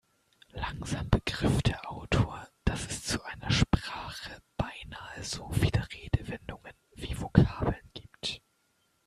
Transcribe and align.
Langsam 0.53 1.09
begriff 1.11 1.61
der 1.61 1.91
Autor, 1.91 2.47
dass 2.65 2.87
es 2.89 3.03
zu 3.03 3.21
einer 3.23 3.51
Sprache 3.51 4.41
beinahe 4.57 5.23
so 5.23 5.47
viele 5.51 5.85
Redewendungen 5.93 6.73
wie 6.95 7.21
Vokabeln 7.21 7.87
gibt. 7.93 8.41